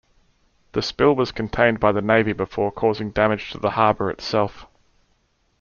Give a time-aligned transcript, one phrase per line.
[0.71, 4.65] The spill was contained by the navy before causing damage to the harbour itself.